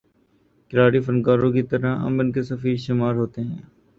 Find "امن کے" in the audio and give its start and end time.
2.05-2.43